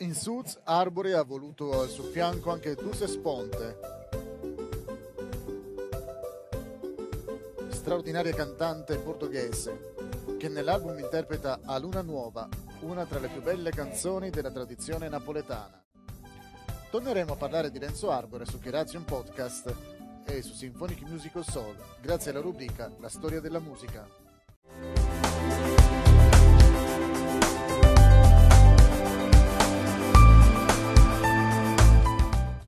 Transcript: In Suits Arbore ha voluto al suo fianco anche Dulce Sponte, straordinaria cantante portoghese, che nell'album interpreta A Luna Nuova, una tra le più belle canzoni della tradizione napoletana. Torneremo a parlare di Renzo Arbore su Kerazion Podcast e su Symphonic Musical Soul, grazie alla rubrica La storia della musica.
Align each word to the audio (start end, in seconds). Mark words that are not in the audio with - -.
In 0.00 0.14
Suits 0.14 0.60
Arbore 0.62 1.14
ha 1.14 1.24
voluto 1.24 1.80
al 1.80 1.88
suo 1.88 2.04
fianco 2.04 2.52
anche 2.52 2.76
Dulce 2.76 3.08
Sponte, 3.08 3.78
straordinaria 7.70 8.32
cantante 8.32 8.96
portoghese, 8.98 9.94
che 10.38 10.48
nell'album 10.48 11.00
interpreta 11.00 11.58
A 11.64 11.78
Luna 11.78 12.02
Nuova, 12.02 12.48
una 12.82 13.06
tra 13.06 13.18
le 13.18 13.26
più 13.26 13.42
belle 13.42 13.70
canzoni 13.70 14.30
della 14.30 14.52
tradizione 14.52 15.08
napoletana. 15.08 15.84
Torneremo 16.90 17.32
a 17.32 17.36
parlare 17.36 17.72
di 17.72 17.80
Renzo 17.80 18.12
Arbore 18.12 18.44
su 18.44 18.60
Kerazion 18.60 19.04
Podcast 19.04 19.74
e 20.24 20.42
su 20.42 20.54
Symphonic 20.54 21.02
Musical 21.08 21.44
Soul, 21.44 21.74
grazie 22.00 22.30
alla 22.30 22.40
rubrica 22.40 22.88
La 23.00 23.08
storia 23.08 23.40
della 23.40 23.58
musica. 23.58 24.27